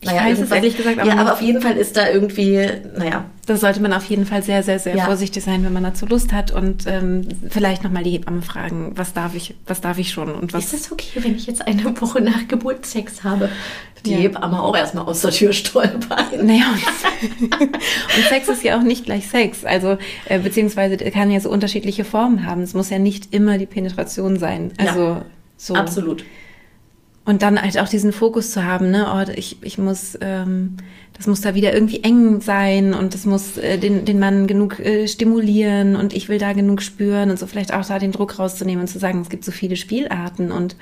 [0.07, 2.69] Naja, ich weiß es ehrlich gesagt aber Ja, aber auf jeden Fall ist da irgendwie,
[2.97, 3.25] naja.
[3.47, 5.05] Da sollte man auf jeden Fall sehr, sehr, sehr ja.
[5.05, 9.13] vorsichtig sein, wenn man dazu Lust hat und ähm, vielleicht nochmal die Hebamme fragen, was
[9.13, 10.65] darf ich, was darf ich schon und was.
[10.65, 13.49] Ist es okay, wenn ich jetzt eine Woche nach Geburt Sex habe?
[14.05, 14.19] Die ja.
[14.19, 16.25] Hebamme auch erstmal aus der Tür stolpern.
[16.43, 16.65] Naja,
[17.41, 19.65] und, und Sex ist ja auch nicht gleich Sex.
[19.65, 19.97] Also,
[20.29, 22.63] äh, beziehungsweise kann ja so unterschiedliche Formen haben.
[22.63, 24.73] Es muss ja nicht immer die Penetration sein.
[24.79, 25.25] Also, ja,
[25.57, 25.75] so.
[25.75, 26.25] Absolut.
[27.27, 30.77] Und dann halt auch diesen Fokus zu haben, ne, oh, ich, ich muss, ähm,
[31.13, 34.79] das muss da wieder irgendwie eng sein und das muss äh, den, den Mann genug
[34.79, 38.39] äh, stimulieren und ich will da genug spüren und so vielleicht auch da den Druck
[38.39, 40.77] rauszunehmen und zu sagen, es gibt so viele Spielarten und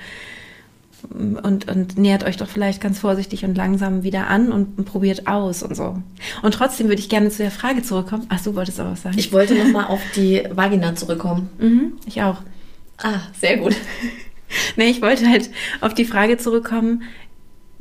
[1.09, 5.27] und, und nähert euch doch vielleicht ganz vorsichtig und langsam wieder an und, und probiert
[5.27, 6.01] aus und so.
[6.41, 8.25] Und trotzdem würde ich gerne zu der Frage zurückkommen.
[8.29, 9.17] Ach, du wolltest auch was sagen.
[9.19, 11.49] Ich wollte nochmal auf die Vagina zurückkommen.
[11.59, 12.37] Mhm, ich auch.
[12.97, 13.75] Ah, sehr gut.
[14.77, 15.49] nee, ich wollte halt
[15.81, 17.03] auf die Frage zurückkommen,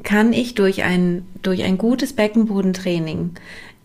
[0.03, 3.31] kann ich durch ein, durch ein gutes Beckenbodentraining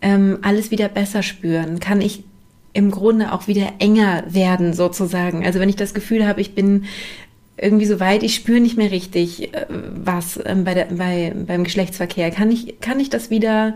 [0.02, 1.80] ähm, alles wieder besser spüren?
[1.80, 2.24] Kann ich
[2.72, 5.44] im Grunde auch wieder enger werden, sozusagen?
[5.44, 6.84] Also wenn ich das Gefühl habe, ich bin
[7.60, 11.64] irgendwie so weit, ich spüre nicht mehr richtig äh, was ähm, bei der, bei, beim
[11.64, 12.30] Geschlechtsverkehr.
[12.30, 13.74] Kann ich, kann ich das wieder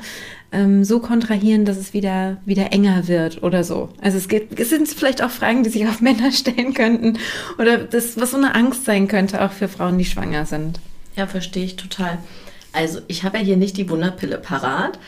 [0.52, 3.90] ähm, so kontrahieren, dass es wieder, wieder enger wird oder so?
[4.00, 7.18] Also es, gibt, es sind vielleicht auch Fragen, die sich auf Männer stellen könnten
[7.58, 10.80] oder das, was so eine Angst sein könnte, auch für Frauen, die schwanger sind.
[11.16, 12.18] Ja, verstehe ich total.
[12.72, 14.98] Also ich habe ja hier nicht die Wunderpille parat,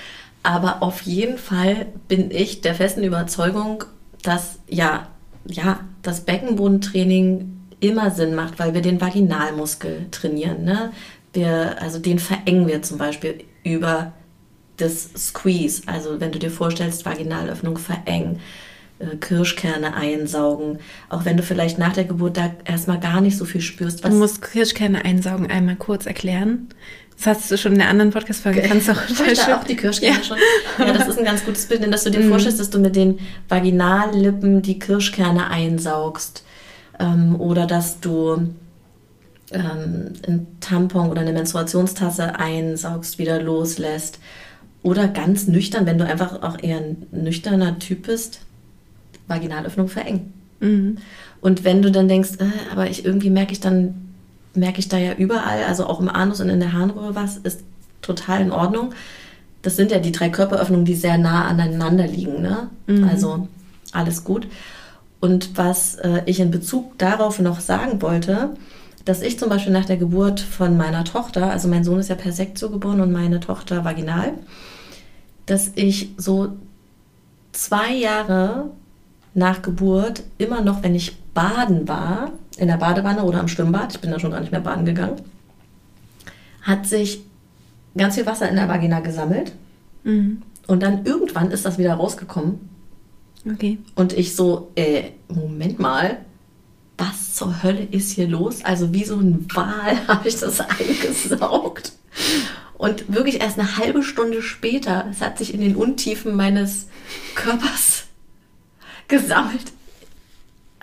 [0.42, 3.84] aber auf jeden Fall bin ich der festen Überzeugung,
[4.22, 5.08] dass ja,
[5.46, 10.64] ja, das Beckenbodentraining immer Sinn macht, weil wir den Vaginalmuskel trainieren.
[10.64, 10.92] Ne?
[11.32, 14.12] Wir, also den verengen wir zum Beispiel über
[14.76, 15.82] das Squeeze.
[15.86, 18.40] Also wenn du dir vorstellst, Vaginalöffnung verengen,
[18.98, 20.78] äh, Kirschkerne einsaugen.
[21.08, 24.04] Auch wenn du vielleicht nach der Geburt da erstmal gar nicht so viel spürst.
[24.04, 26.68] du musst Kirschkerne einsaugen einmal kurz erklären.
[27.16, 28.62] Das hast du schon in der anderen Podcast-Folge.
[28.62, 30.22] Kannst du auch, auch die Kirschkerne ja.
[30.22, 30.36] schon.
[30.78, 32.28] Ja, das ist ein ganz gutes Bild, denn dass du dir mhm.
[32.28, 36.44] vorstellst, dass du mit den Vaginallippen die Kirschkerne einsaugst
[36.98, 38.48] ähm, oder dass du
[39.52, 44.18] ähm, ein Tampon oder eine Menstruationstasse einsaugst, wieder loslässt.
[44.82, 48.40] Oder ganz nüchtern, wenn du einfach auch eher ein nüchterner Typ bist,
[49.26, 50.32] Vaginalöffnung verengen.
[50.60, 50.98] Mhm.
[51.40, 54.12] Und wenn du dann denkst, äh, aber ich irgendwie merke ich dann,
[54.54, 57.62] merke ich da ja überall, also auch im Anus und in der Harnröhre was, ist
[58.00, 58.94] total in Ordnung.
[59.62, 62.40] Das sind ja die drei Körperöffnungen, die sehr nah aneinander liegen.
[62.40, 62.70] Ne?
[62.86, 63.04] Mhm.
[63.04, 63.48] Also
[63.92, 64.46] alles gut.
[65.20, 68.50] Und was äh, ich in Bezug darauf noch sagen wollte,
[69.04, 72.16] dass ich zum Beispiel nach der Geburt von meiner Tochter, also mein Sohn ist ja
[72.16, 74.34] per Sektio geboren und meine Tochter vaginal,
[75.46, 76.56] dass ich so
[77.52, 78.70] zwei Jahre
[79.32, 84.00] nach Geburt immer noch, wenn ich baden war, in der Badewanne oder am Schwimmbad, ich
[84.00, 85.20] bin da schon gar nicht mehr baden gegangen,
[86.62, 87.22] hat sich
[87.96, 89.52] ganz viel Wasser in der Vagina gesammelt.
[90.04, 90.42] Mhm.
[90.66, 92.68] Und dann irgendwann ist das wieder rausgekommen.
[93.50, 93.78] Okay.
[93.94, 96.18] Und ich so, äh, Moment mal,
[96.98, 98.64] was zur Hölle ist hier los?
[98.64, 101.92] Also wie so ein Wal habe ich das eingesaugt.
[102.78, 106.88] Und wirklich erst eine halbe Stunde später, es hat sich in den Untiefen meines
[107.34, 108.04] Körpers
[109.08, 109.72] gesammelt.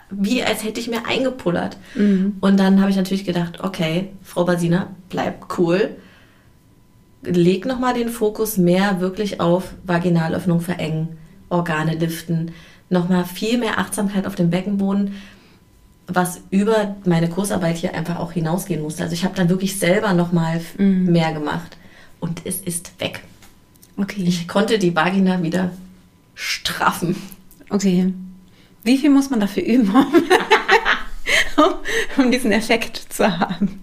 [0.10, 1.78] Wie als hätte ich mir eingepullert.
[1.96, 2.38] Mhm.
[2.40, 5.96] Und dann habe ich natürlich gedacht, okay, Frau Basina, bleib cool.
[7.24, 11.18] Leg nochmal den Fokus mehr wirklich auf Vaginalöffnung verengen,
[11.54, 12.52] Organe liften,
[12.90, 15.16] nochmal viel mehr Achtsamkeit auf dem Beckenboden
[16.08, 19.04] was über meine Kursarbeit hier einfach auch hinausgehen musste.
[19.04, 21.12] Also ich habe dann wirklich selber noch mal mhm.
[21.12, 21.78] mehr gemacht
[22.20, 23.24] und es ist weg.
[23.98, 24.24] Okay.
[24.26, 25.72] Ich konnte die Vagina wieder
[26.36, 27.16] straffen.
[27.70, 28.14] Okay.
[28.84, 29.96] Wie viel muss man dafür üben,
[31.56, 31.74] um,
[32.26, 33.82] um diesen Effekt zu haben?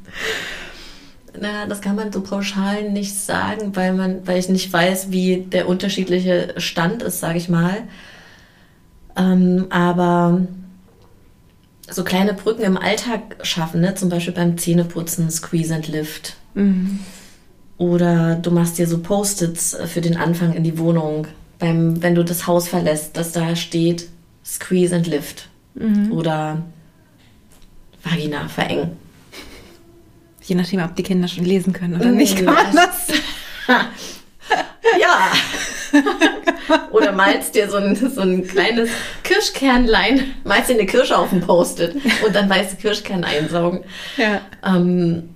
[1.38, 5.38] Na, das kann man so pauschal nicht sagen, weil man, weil ich nicht weiß, wie
[5.38, 7.82] der unterschiedliche Stand ist, sage ich mal.
[9.16, 10.46] Ähm, aber
[11.88, 13.94] so kleine Brücken im Alltag schaffen, ne?
[13.94, 16.36] zum Beispiel beim Zähneputzen, Squeeze and Lift.
[16.54, 17.00] Mhm.
[17.78, 21.26] Oder du machst dir so Post-its für den Anfang in die Wohnung,
[21.58, 24.08] beim, wenn du das Haus verlässt, dass da steht
[24.44, 25.48] Squeeze and Lift.
[25.74, 26.12] Mhm.
[26.12, 26.62] Oder
[28.02, 28.96] Vagina verengen.
[30.50, 33.06] Je nachdem, ob die Kinder schon lesen können oder nicht, kann man das.
[35.00, 35.30] ja.
[36.90, 38.90] Oder malst dir so ein, so ein kleines
[39.22, 41.94] Kirschkernlein, malst dir eine Kirsche auf dem Post-it
[42.26, 43.84] und dann weißt du Kirschkern einsaugen.
[44.16, 44.40] Ja.
[44.66, 45.28] Ähm,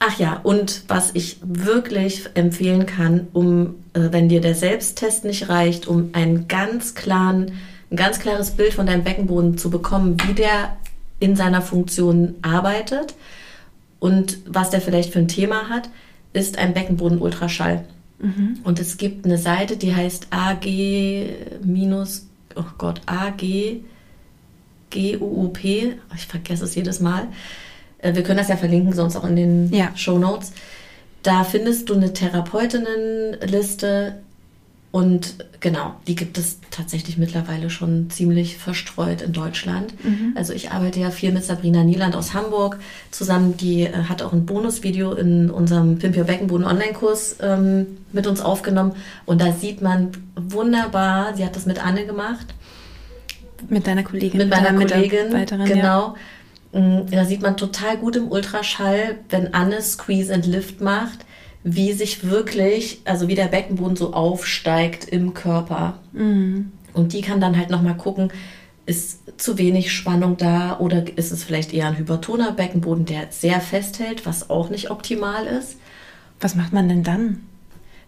[0.00, 5.48] ach ja, und was ich wirklich empfehlen kann, um, äh, wenn dir der Selbsttest nicht
[5.48, 7.52] reicht, um einen ganz klaren,
[7.90, 10.76] ein ganz klares Bild von deinem Beckenboden zu bekommen, wie der
[11.20, 13.14] in seiner Funktion arbeitet
[13.98, 15.88] und was der vielleicht für ein Thema hat,
[16.32, 17.84] ist ein Beckenboden-Ultraschall.
[18.18, 18.58] Mhm.
[18.62, 20.66] Und es gibt eine Seite, die heißt AG
[21.62, 23.80] minus, oh Gott, AG
[24.90, 25.64] GUUP.
[25.64, 27.28] Ich vergesse es jedes Mal.
[27.98, 29.90] Äh, wir können das ja verlinken, sonst auch in den ja.
[29.96, 30.52] Show Notes.
[31.22, 34.20] Da findest du eine Therapeutinnenliste,
[34.92, 39.92] und genau, die gibt es tatsächlich mittlerweile schon ziemlich verstreut in Deutschland.
[40.02, 40.32] Mhm.
[40.36, 42.78] Also ich arbeite ja viel mit Sabrina Nieland aus Hamburg
[43.10, 43.56] zusammen.
[43.56, 48.40] Die äh, hat auch ein Bonusvideo in unserem Pimp Your Beckenboden Online-Kurs ähm, mit uns
[48.40, 48.92] aufgenommen.
[49.26, 52.46] Und da sieht man wunderbar, sie hat das mit Anne gemacht.
[53.68, 54.38] Mit deiner Kollegin.
[54.38, 56.14] Mit meiner Kollegin, genau.
[56.72, 56.80] Ja.
[56.80, 61.25] Mm, da sieht man total gut im Ultraschall, wenn Anne Squeeze and Lift macht
[61.68, 65.98] wie sich wirklich, also wie der Beckenboden so aufsteigt im Körper.
[66.12, 66.70] Mhm.
[66.92, 68.30] Und die kann dann halt nochmal gucken,
[68.86, 73.60] ist zu wenig Spannung da oder ist es vielleicht eher ein hypertoner Beckenboden, der sehr
[73.60, 75.78] festhält, was auch nicht optimal ist.
[76.38, 77.40] Was macht man denn dann?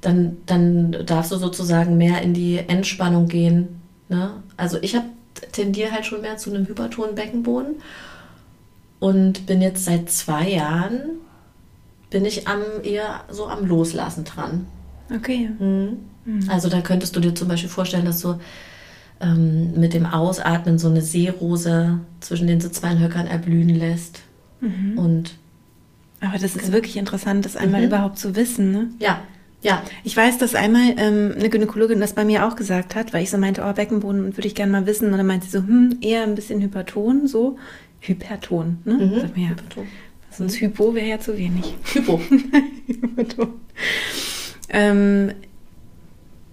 [0.03, 3.81] Dann, dann darfst du sozusagen mehr in die Entspannung gehen.
[4.09, 4.35] Ne?
[4.57, 5.07] Also ich habe
[5.51, 7.83] tendiere halt schon mehr zu einem hypertonen Beckenboden
[9.01, 11.18] und bin jetzt seit zwei Jahren
[12.11, 14.66] bin ich am eher so am Loslassen dran.
[15.14, 15.51] Okay.
[15.59, 15.99] Mhm.
[16.25, 16.51] Mhm.
[16.51, 18.38] Also da könntest du dir zum Beispiel vorstellen, dass du
[19.21, 24.21] ähm, mit dem Ausatmen so eine Seerose zwischen den Sitzbeinhöckern erblühen lässt.
[24.61, 24.99] Mhm.
[24.99, 25.35] Und
[26.21, 27.88] aber das ist wirklich interessant, das einmal mhm.
[27.88, 28.73] überhaupt zu wissen.
[28.73, 28.88] Ne?
[28.99, 29.23] Ja,
[29.62, 29.83] ja.
[30.03, 33.31] Ich weiß, dass einmal ähm, eine Gynäkologin das bei mir auch gesagt hat, weil ich
[33.31, 35.12] so meinte, oh, Beckenboden würde ich gerne mal wissen.
[35.12, 37.57] Und dann meinte sie so, hm, eher ein bisschen Hyperton, so.
[38.01, 38.94] Hyperton, ne?
[38.94, 39.21] Mhm.
[39.21, 39.51] Sag mir, ja.
[39.51, 39.87] Hyperton.
[40.38, 41.74] Sonst Hypo wäre ja zu wenig.
[41.92, 42.20] Hypo.
[44.68, 45.33] ähm,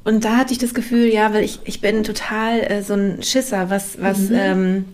[0.03, 3.21] und da hatte ich das Gefühl, ja, weil ich, ich bin total äh, so ein
[3.21, 4.35] Schisser, was, was mhm.
[4.35, 4.85] ähm,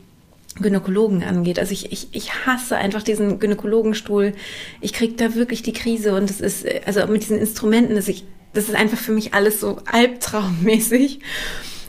[0.59, 1.57] Gynäkologen angeht.
[1.57, 4.33] Also ich, ich, ich hasse einfach diesen Gynäkologenstuhl.
[4.81, 8.09] Ich kriege da wirklich die Krise und das ist, äh, also mit diesen Instrumenten, das,
[8.09, 11.19] ich, das ist einfach für mich alles so albtraummäßig.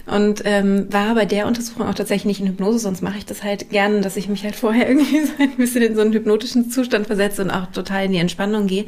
[0.05, 3.45] Und ähm, war bei der Untersuchung auch tatsächlich nicht in Hypnose, sonst mache ich das
[3.45, 6.71] halt gerne, dass ich mich halt vorher irgendwie so ein bisschen in so einen hypnotischen
[6.71, 8.87] Zustand versetze und auch total in die Entspannung gehe.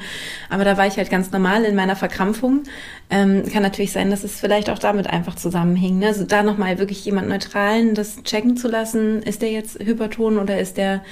[0.51, 2.65] Aber da war ich halt ganz normal in meiner Verkrampfung.
[3.11, 6.01] Ähm, kann natürlich sein, dass es vielleicht auch damit einfach zusammenhing.
[6.01, 6.09] Ne?
[6.09, 10.59] Also da nochmal wirklich jemand Neutralen das checken zu lassen, ist der jetzt hyperton oder
[10.59, 11.05] ist der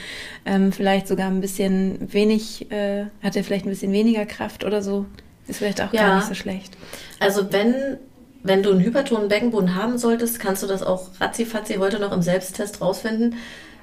[0.44, 4.82] ähm, vielleicht sogar ein bisschen wenig, äh, hat er vielleicht ein bisschen weniger Kraft oder
[4.82, 5.06] so?
[5.46, 6.08] Ist vielleicht auch ja.
[6.08, 6.76] gar nicht so schlecht.
[7.20, 7.98] Also wenn
[8.42, 12.22] wenn du einen hypertonen Beckenboden haben solltest, kannst du das auch ratzifatzi heute noch im
[12.22, 13.36] Selbsttest rausfinden.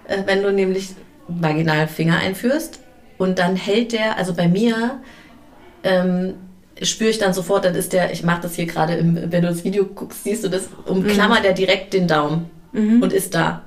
[0.08, 0.90] Äh, wenn du nämlich
[1.28, 2.80] vaginal Finger einführst
[3.18, 5.00] und dann hält der, also bei mir
[5.84, 6.36] ähm,
[6.82, 9.64] spüre ich dann sofort, dann ist der, ich mache das hier gerade, wenn du das
[9.64, 11.44] Video guckst, siehst du das, umklammert mhm.
[11.44, 12.50] der direkt den Daumen.
[12.72, 13.02] mhm.
[13.02, 13.64] und ist da.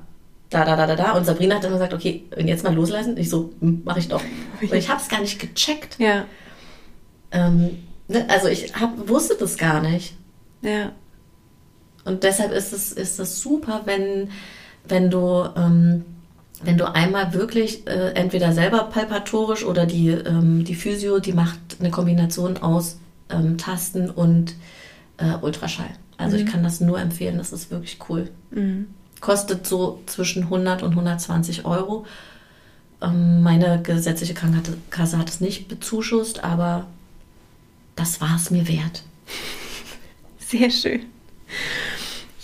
[0.49, 1.11] Da, da, da, da, da.
[1.13, 3.17] Und Sabrina hat dann gesagt, okay, und jetzt mal loslassen.
[3.17, 4.21] Ich so, hm, mache ich doch.
[4.61, 5.97] Und ich habe es gar nicht gecheckt.
[5.97, 6.25] Ja.
[7.31, 10.13] Ähm, ne, also ich hab, wusste das gar nicht.
[10.63, 10.91] Ja.
[12.05, 14.29] Und deshalb ist es, ist es super, wenn,
[14.87, 16.05] wenn du, ähm,
[16.63, 21.59] wenn du einmal wirklich äh, entweder selber palpatorisch oder die, ähm, die Physio, die macht
[21.79, 22.97] eine Kombination aus
[23.29, 24.55] ähm, Tasten und
[25.17, 25.89] äh, Ultraschall.
[26.17, 26.43] Also mhm.
[26.43, 28.29] ich kann das nur empfehlen, das ist wirklich cool.
[28.51, 28.87] Mhm.
[29.21, 32.05] Kostet so zwischen 100 und 120 Euro.
[33.01, 36.87] Ähm, meine gesetzliche Krankenkasse hat es nicht bezuschusst, aber
[37.95, 39.03] das war es mir wert.
[40.53, 41.01] Sehr schön.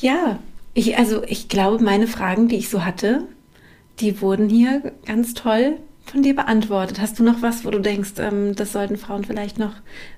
[0.02, 0.40] Ja,
[0.74, 3.26] ich, also ich glaube, meine Fragen, die ich so hatte,
[4.00, 7.00] die wurden hier ganz toll von dir beantwortet.
[7.00, 9.74] Hast du noch was, wo du denkst, ähm, das sollten Frauen vielleicht noch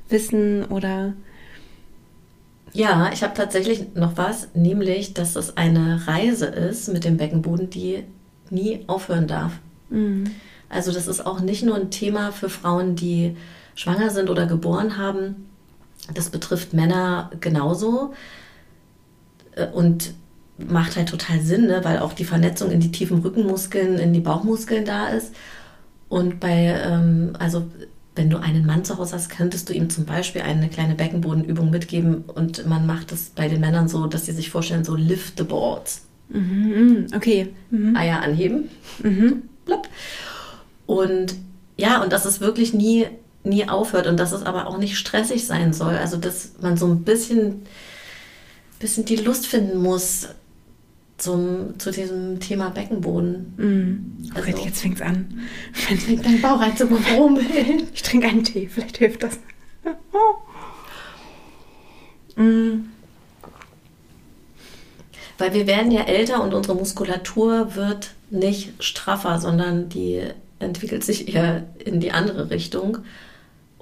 [0.07, 1.13] wissen oder
[2.73, 7.69] ja, ich habe tatsächlich noch was, nämlich, dass es eine Reise ist mit dem Beckenboden,
[7.69, 8.05] die
[8.49, 9.51] nie aufhören darf.
[9.89, 10.31] Mhm.
[10.69, 13.35] Also das ist auch nicht nur ein Thema für Frauen, die
[13.75, 15.49] schwanger sind oder geboren haben.
[16.13, 18.13] Das betrifft Männer genauso
[19.55, 20.13] äh, und
[20.57, 21.81] macht halt total Sinn, ne?
[21.83, 25.33] weil auch die Vernetzung in die tiefen Rückenmuskeln, in die Bauchmuskeln da ist.
[26.09, 27.65] Und bei, ähm, also
[28.15, 31.69] wenn du einen Mann zu Hause hast, könntest du ihm zum Beispiel eine kleine Beckenbodenübung
[31.69, 35.37] mitgeben und man macht es bei den Männern so, dass sie sich vorstellen, so lift
[35.37, 36.05] the boards.
[36.29, 37.53] Mhm, okay.
[37.69, 37.95] Mhm.
[37.95, 38.69] Eier anheben.
[39.01, 39.43] Mhm.
[40.85, 41.35] Und
[41.77, 43.07] ja, und dass es wirklich nie,
[43.43, 45.95] nie aufhört und dass es aber auch nicht stressig sein soll.
[45.95, 47.63] Also, dass man so ein bisschen,
[48.79, 50.29] bisschen die Lust finden muss,
[51.21, 53.53] zum, zu diesem Thema Beckenboden.
[53.57, 54.31] Mm.
[54.35, 55.41] Also, okay, jetzt fängt es an.
[55.71, 57.87] Fängt dein Bauch an zu brummeln.
[57.93, 59.37] Ich trinke einen Tee, vielleicht hilft das.
[62.35, 62.85] mm.
[65.37, 70.21] Weil wir werden ja älter und unsere Muskulatur wird nicht straffer, sondern die
[70.59, 72.99] entwickelt sich eher in die andere Richtung.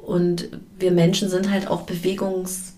[0.09, 2.73] Und wir Menschen sind halt auch bewegungs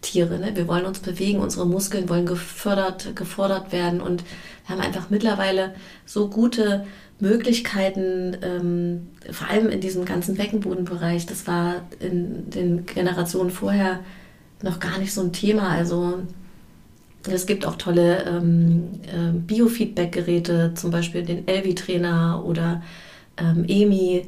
[0.00, 0.38] Tiere.
[0.38, 0.52] Ne?
[0.54, 4.24] Wir wollen uns bewegen, unsere Muskeln wollen gefördert, gefordert werden und
[4.66, 5.74] wir haben einfach mittlerweile
[6.06, 6.86] so gute
[7.18, 11.26] Möglichkeiten, ähm, vor allem in diesem ganzen Beckenbodenbereich.
[11.26, 14.00] Das war in den Generationen vorher
[14.62, 15.68] noch gar nicht so ein Thema.
[15.68, 16.20] Also
[17.30, 22.82] es gibt auch tolle ähm, äh, Biofeedback-Geräte, zum Beispiel den Elvi-Trainer oder
[23.36, 24.26] ähm, EMI.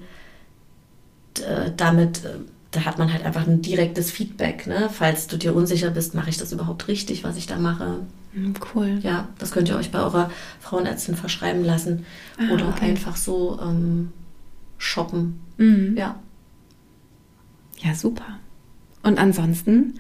[1.40, 2.38] Äh, damit äh,
[2.72, 4.66] da hat man halt einfach ein direktes Feedback.
[4.66, 4.88] Ne?
[4.90, 8.00] Falls du dir unsicher bist, mache ich das überhaupt richtig, was ich da mache?
[8.32, 8.98] Hm, cool.
[9.02, 12.06] Ja, das könnt ihr euch bei eurer Frauenärztin verschreiben lassen
[12.38, 12.86] ah, oder okay.
[12.86, 14.10] einfach so ähm,
[14.78, 15.40] shoppen.
[15.58, 15.96] Mhm.
[15.98, 16.18] Ja.
[17.78, 18.38] Ja, super.
[19.02, 19.94] Und ansonsten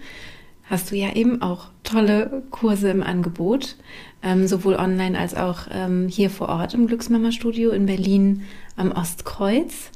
[0.64, 3.76] hast du ja eben auch tolle Kurse im Angebot,
[4.22, 8.44] ähm, sowohl online als auch ähm, hier vor Ort im Glücksmama-Studio in Berlin
[8.76, 9.90] am Ostkreuz.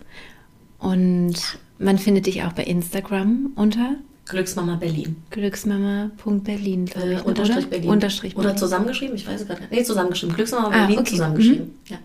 [0.78, 1.34] Und
[1.78, 3.96] man findet dich auch bei Instagram unter
[4.28, 5.16] Glücksmama Berlin.
[5.30, 6.90] Glücksmama.berlin.
[6.94, 7.66] Äh, unterstrich oder?
[7.68, 7.90] Berlin.
[7.90, 8.50] Unterstrich Berlin.
[8.50, 9.72] Oder zusammengeschrieben, ich weiß es gerade nicht.
[9.72, 10.34] Nee, zusammengeschrieben.
[10.34, 11.10] Glücksmama ah, Berlin okay.
[11.10, 11.66] zusammengeschrieben.
[11.66, 11.74] Mhm.
[11.88, 11.98] Ja.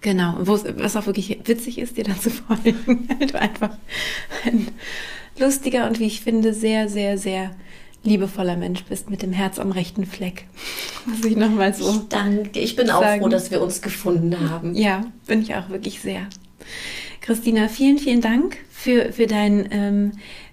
[0.00, 3.70] Genau, was auch wirklich witzig ist, dir dann zu folgen, weil du einfach
[4.44, 4.68] ein
[5.38, 7.50] lustiger und wie ich finde, sehr, sehr, sehr
[8.04, 10.46] liebevoller Mensch bist mit dem Herz am rechten Fleck.
[11.06, 11.88] Muss ich nochmal so.
[11.90, 12.60] Ich danke.
[12.60, 13.20] Ich bin sagen.
[13.20, 14.74] auch froh, dass wir uns gefunden haben.
[14.74, 16.26] Ja, bin ich auch wirklich sehr.
[17.20, 20.12] Christina, vielen, vielen Dank für, für deinen ähm,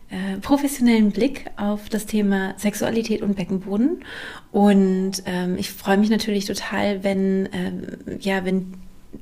[0.09, 4.03] äh, professionellen Blick auf das Thema Sexualität und Beckenboden.
[4.51, 8.73] Und ähm, ich freue mich natürlich total, wenn, ähm, ja, wenn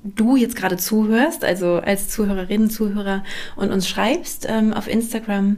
[0.04, 3.24] du jetzt gerade zuhörst, also als Zuhörerin, Zuhörer
[3.56, 5.58] und uns schreibst ähm, auf Instagram.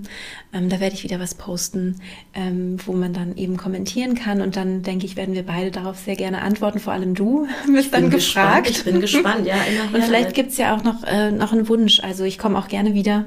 [0.54, 2.02] Ähm, da werde ich wieder was posten,
[2.34, 4.41] ähm, wo man dann eben kommentieren kann.
[4.41, 6.80] Und dann denke ich, werden wir beide darauf sehr gerne antworten.
[6.80, 8.67] Vor allem du bist dann gefragt.
[8.67, 8.78] Gespannt.
[8.78, 9.56] Ich bin gespannt, ja.
[9.93, 12.00] und vielleicht gibt es ja auch noch, äh, noch einen Wunsch.
[12.02, 13.26] Also ich komme auch gerne wieder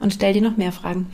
[0.00, 1.06] und stell dir noch mehr Fragen.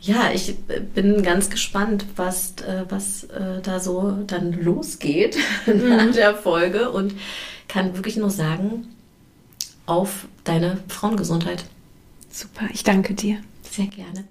[0.00, 0.56] Ja, ich
[0.94, 5.88] bin ganz gespannt, was, äh, was äh, da so dann losgeht mhm.
[5.88, 6.90] nach der Folge.
[6.90, 7.14] Und
[7.68, 8.88] kann wirklich nur sagen,
[9.86, 11.64] auf deine Frauengesundheit.
[12.30, 13.40] Super, ich danke dir.
[13.62, 14.24] Sehr gerne.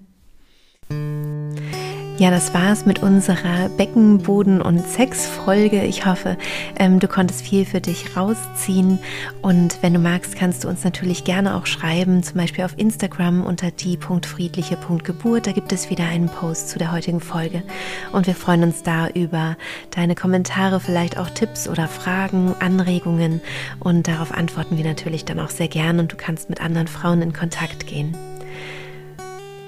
[2.18, 5.84] Ja, das war es mit unserer Beckenboden- und Sexfolge.
[5.84, 6.36] Ich hoffe,
[6.76, 8.98] ähm, du konntest viel für dich rausziehen.
[9.40, 13.46] Und wenn du magst, kannst du uns natürlich gerne auch schreiben, zum Beispiel auf Instagram
[13.46, 15.46] unter die.friedliche.geburt.
[15.46, 17.62] Da gibt es wieder einen Post zu der heutigen Folge.
[18.10, 19.56] Und wir freuen uns da über
[19.94, 23.40] deine Kommentare, vielleicht auch Tipps oder Fragen, Anregungen.
[23.78, 26.00] Und darauf antworten wir natürlich dann auch sehr gern.
[26.00, 28.16] Und du kannst mit anderen Frauen in Kontakt gehen.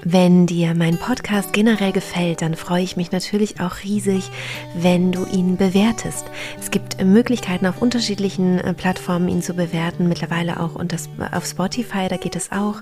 [0.02, 4.30] Wenn dir mein Podcast generell gefällt, dann freue ich mich natürlich auch riesig,
[4.74, 6.24] wenn du ihn bewertest.
[6.58, 10.08] Es gibt Möglichkeiten auf unterschiedlichen äh, Plattformen, ihn zu bewerten.
[10.08, 10.80] Mittlerweile auch
[11.32, 12.76] auf Spotify, da geht es auch.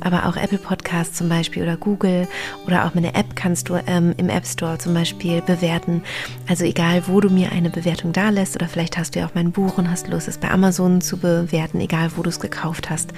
[0.00, 2.26] Aber auch Apple Podcasts zum Beispiel oder Google
[2.66, 6.02] oder auch meine App kannst du ähm, im App Store zum Beispiel bewerten.
[6.48, 9.34] Also egal, wo du mir eine Bewertung da lässt oder vielleicht hast du ja auch
[9.34, 12.88] mein Buch und hast Lust, es bei Amazon zu bewerten, egal wo du es gekauft
[12.88, 13.12] hast,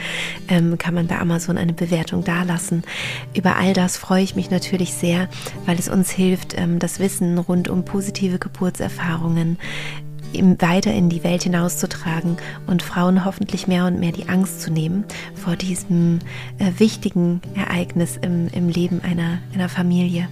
[0.49, 2.83] ähm, kann man bei Amazon eine Bewertung da lassen
[3.45, 5.29] über all das freue ich mich natürlich sehr,
[5.67, 9.59] weil es uns hilft, ähm, das Wissen rund um positive Geburtserfahrungen
[10.61, 15.05] weiter in die Welt hinauszutragen und Frauen hoffentlich mehr und mehr die Angst zu nehmen
[15.35, 16.21] vor diesem
[16.59, 20.29] äh, wichtigen Ereignis im, im Leben einer, einer Familie.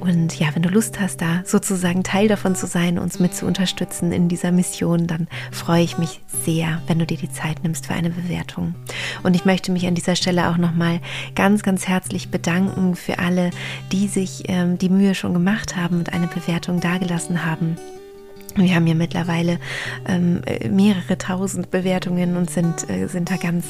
[0.00, 3.46] Und ja, wenn du Lust hast, da sozusagen Teil davon zu sein, uns mit zu
[3.46, 7.86] unterstützen in dieser Mission, dann freue ich mich sehr, wenn du dir die Zeit nimmst
[7.86, 8.74] für eine Bewertung.
[9.22, 11.00] Und ich möchte mich an dieser Stelle auch nochmal
[11.34, 13.50] ganz, ganz herzlich bedanken für alle,
[13.92, 17.76] die sich ähm, die Mühe schon gemacht haben und eine Bewertung dagelassen haben.
[18.56, 19.58] Wir haben ja mittlerweile
[20.08, 20.40] ähm,
[20.70, 23.66] mehrere tausend Bewertungen und sind, äh, sind da ganz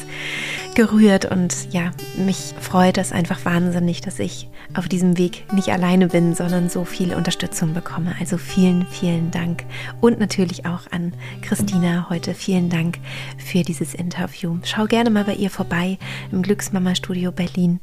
[0.76, 1.24] gerührt.
[1.24, 6.36] Und ja, mich freut das einfach wahnsinnig, dass ich auf diesem Weg nicht alleine bin,
[6.36, 8.14] sondern so viel Unterstützung bekomme.
[8.20, 9.64] Also vielen, vielen Dank.
[10.00, 11.12] Und natürlich auch an
[11.42, 12.98] Christina heute vielen Dank
[13.38, 14.58] für dieses Interview.
[14.62, 15.98] Schau gerne mal bei ihr vorbei
[16.30, 17.80] im Glücksmama Studio Berlin.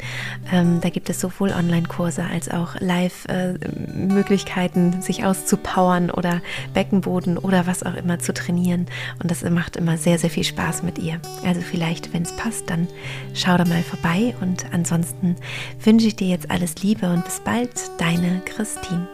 [0.51, 6.41] Ähm, da gibt es sowohl Online-Kurse als auch Live-Möglichkeiten, äh, sich auszupowern oder
[6.73, 8.85] Back Beckenboden oder was auch immer zu trainieren.
[9.21, 11.19] Und das macht immer sehr, sehr viel Spaß mit ihr.
[11.43, 12.87] Also vielleicht, wenn es passt, dann
[13.33, 14.35] schau da mal vorbei.
[14.41, 15.35] Und ansonsten
[15.83, 19.07] wünsche ich dir jetzt alles Liebe und bis bald, deine Christine.